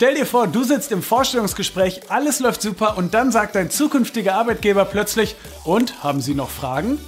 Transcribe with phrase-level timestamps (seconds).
[0.00, 4.34] Stell dir vor, du sitzt im Vorstellungsgespräch, alles läuft super und dann sagt dein zukünftiger
[4.34, 6.98] Arbeitgeber plötzlich, und haben Sie noch Fragen?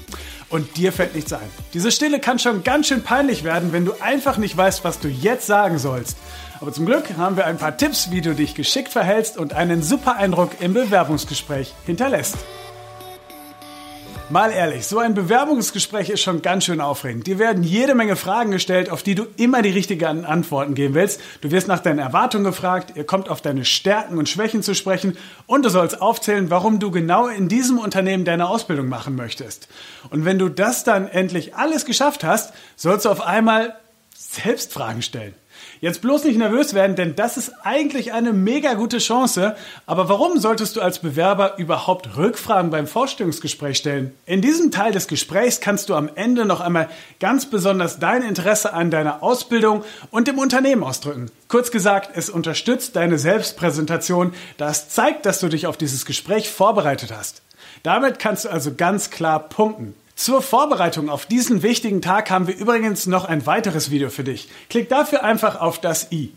[0.50, 1.48] Und dir fällt nichts ein.
[1.72, 5.08] Diese Stille kann schon ganz schön peinlich werden, wenn du einfach nicht weißt, was du
[5.08, 6.18] jetzt sagen sollst.
[6.60, 9.82] Aber zum Glück haben wir ein paar Tipps, wie du dich geschickt verhältst und einen
[9.82, 12.36] super Eindruck im Bewerbungsgespräch hinterlässt.
[14.32, 17.26] Mal ehrlich, so ein Bewerbungsgespräch ist schon ganz schön aufregend.
[17.26, 21.20] Dir werden jede Menge Fragen gestellt, auf die du immer die richtigen Antworten geben willst.
[21.42, 25.18] Du wirst nach deinen Erwartungen gefragt, ihr kommt auf deine Stärken und Schwächen zu sprechen
[25.44, 29.68] und du sollst aufzählen, warum du genau in diesem Unternehmen deine Ausbildung machen möchtest.
[30.08, 33.76] Und wenn du das dann endlich alles geschafft hast, sollst du auf einmal
[34.30, 35.34] selbst Fragen stellen.
[35.80, 39.56] Jetzt bloß nicht nervös werden, denn das ist eigentlich eine mega gute Chance.
[39.84, 44.14] Aber warum solltest du als Bewerber überhaupt Rückfragen beim Vorstellungsgespräch stellen?
[44.24, 46.88] In diesem Teil des Gesprächs kannst du am Ende noch einmal
[47.20, 51.30] ganz besonders dein Interesse an deiner Ausbildung und dem Unternehmen ausdrücken.
[51.48, 57.12] Kurz gesagt, es unterstützt deine Selbstpräsentation, das zeigt, dass du dich auf dieses Gespräch vorbereitet
[57.12, 57.42] hast.
[57.82, 59.94] Damit kannst du also ganz klar punkten.
[60.22, 64.48] Zur Vorbereitung auf diesen wichtigen Tag haben wir übrigens noch ein weiteres Video für dich.
[64.70, 66.30] Klick dafür einfach auf das i.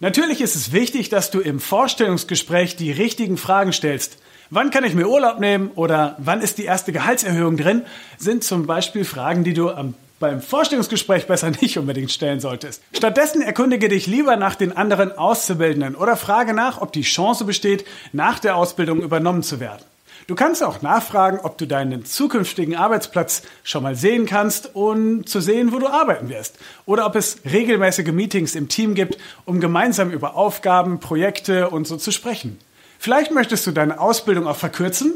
[0.00, 4.18] Natürlich ist es wichtig, dass du im Vorstellungsgespräch die richtigen Fragen stellst.
[4.50, 7.86] Wann kann ich mir Urlaub nehmen oder wann ist die erste Gehaltserhöhung drin,
[8.18, 12.82] sind zum Beispiel Fragen, die du am beim Vorstellungsgespräch besser nicht unbedingt stellen solltest.
[12.92, 17.86] Stattdessen erkundige dich lieber nach den anderen Auszubildenden oder frage nach, ob die Chance besteht,
[18.12, 19.84] nach der Ausbildung übernommen zu werden.
[20.26, 25.40] Du kannst auch nachfragen, ob du deinen zukünftigen Arbeitsplatz schon mal sehen kannst und zu
[25.40, 26.58] sehen, wo du arbeiten wirst.
[26.84, 31.96] Oder ob es regelmäßige Meetings im Team gibt, um gemeinsam über Aufgaben, Projekte und so
[31.96, 32.58] zu sprechen.
[32.98, 35.14] Vielleicht möchtest du deine Ausbildung auch verkürzen.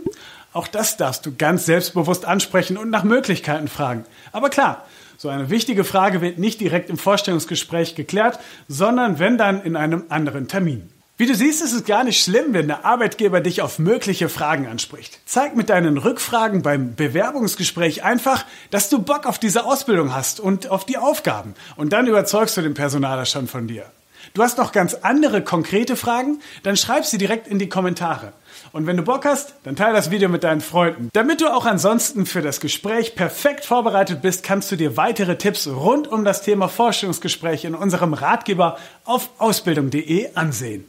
[0.53, 4.05] Auch das darfst du ganz selbstbewusst ansprechen und nach Möglichkeiten fragen.
[4.33, 4.85] Aber klar,
[5.17, 10.05] so eine wichtige Frage wird nicht direkt im Vorstellungsgespräch geklärt, sondern wenn dann in einem
[10.09, 10.89] anderen Termin.
[11.21, 14.67] Wie du siehst, ist es gar nicht schlimm, wenn der Arbeitgeber dich auf mögliche Fragen
[14.67, 15.21] anspricht.
[15.27, 20.71] Zeig mit deinen Rückfragen beim Bewerbungsgespräch einfach, dass du Bock auf diese Ausbildung hast und
[20.71, 21.53] auf die Aufgaben.
[21.77, 23.85] Und dann überzeugst du den Personaler schon von dir.
[24.33, 26.41] Du hast noch ganz andere konkrete Fragen?
[26.63, 28.33] Dann schreib sie direkt in die Kommentare.
[28.73, 31.11] Und wenn du Bock hast, dann teile das Video mit deinen Freunden.
[31.13, 35.67] Damit du auch ansonsten für das Gespräch perfekt vorbereitet bist, kannst du dir weitere Tipps
[35.67, 40.87] rund um das Thema Forschungsgespräch in unserem Ratgeber auf ausbildung.de ansehen.